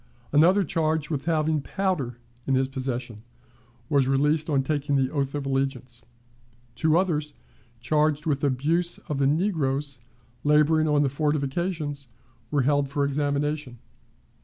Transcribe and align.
Another, 0.31 0.63
charged 0.63 1.11
with 1.11 1.25
having 1.25 1.61
powder 1.61 2.17
in 2.47 2.55
his 2.55 2.67
possession, 2.67 3.21
was 3.87 4.07
released 4.07 4.49
on 4.49 4.63
taking 4.63 4.95
the 4.95 5.11
oath 5.11 5.35
of 5.35 5.45
allegiance. 5.45 6.01
Two 6.73 6.97
others, 6.97 7.35
charged 7.81 8.25
with 8.25 8.43
abuse 8.43 8.97
of 9.07 9.19
the 9.19 9.27
negroes 9.27 9.99
laboring 10.43 10.87
on 10.87 11.03
the 11.03 11.09
fortifications, 11.09 12.07
were 12.49 12.63
held 12.63 12.89
for 12.89 13.05
examination. 13.05 13.77